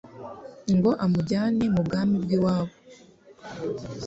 [0.75, 2.73] ngo amujyane mu bwami bw'iwabo